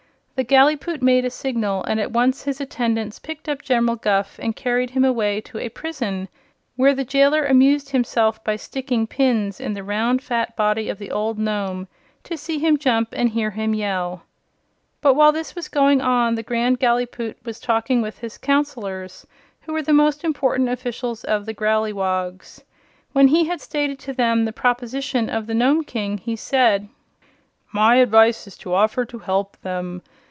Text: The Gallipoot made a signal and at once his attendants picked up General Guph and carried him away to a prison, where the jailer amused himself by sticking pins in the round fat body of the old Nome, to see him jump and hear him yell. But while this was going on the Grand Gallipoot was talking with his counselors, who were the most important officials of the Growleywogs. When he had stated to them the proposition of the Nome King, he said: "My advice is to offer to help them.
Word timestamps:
The 0.35 0.45
Gallipoot 0.47 1.03
made 1.03 1.23
a 1.23 1.29
signal 1.29 1.83
and 1.83 1.99
at 1.99 2.09
once 2.11 2.45
his 2.45 2.59
attendants 2.59 3.19
picked 3.19 3.47
up 3.47 3.61
General 3.61 3.95
Guph 3.95 4.39
and 4.41 4.55
carried 4.55 4.89
him 4.89 5.05
away 5.05 5.39
to 5.41 5.59
a 5.59 5.69
prison, 5.69 6.29
where 6.75 6.95
the 6.95 7.03
jailer 7.05 7.45
amused 7.45 7.91
himself 7.91 8.43
by 8.43 8.55
sticking 8.55 9.05
pins 9.05 9.59
in 9.59 9.75
the 9.75 9.83
round 9.83 10.23
fat 10.23 10.55
body 10.55 10.89
of 10.89 10.97
the 10.97 11.11
old 11.11 11.37
Nome, 11.37 11.87
to 12.23 12.35
see 12.35 12.57
him 12.57 12.79
jump 12.79 13.09
and 13.13 13.29
hear 13.29 13.51
him 13.51 13.75
yell. 13.75 14.23
But 14.99 15.13
while 15.13 15.31
this 15.31 15.53
was 15.53 15.67
going 15.67 16.01
on 16.01 16.33
the 16.33 16.41
Grand 16.41 16.79
Gallipoot 16.79 17.37
was 17.45 17.59
talking 17.59 18.01
with 18.01 18.17
his 18.17 18.39
counselors, 18.39 19.27
who 19.61 19.73
were 19.73 19.83
the 19.83 19.93
most 19.93 20.23
important 20.23 20.69
officials 20.69 21.23
of 21.23 21.45
the 21.45 21.53
Growleywogs. 21.53 22.63
When 23.13 23.27
he 23.27 23.43
had 23.45 23.61
stated 23.61 23.99
to 23.99 24.13
them 24.13 24.45
the 24.45 24.51
proposition 24.53 25.29
of 25.29 25.45
the 25.45 25.53
Nome 25.53 25.83
King, 25.83 26.17
he 26.17 26.35
said: 26.35 26.89
"My 27.71 27.97
advice 27.97 28.47
is 28.47 28.57
to 28.57 28.73
offer 28.73 29.05
to 29.05 29.19
help 29.19 29.55
them. 29.61 30.01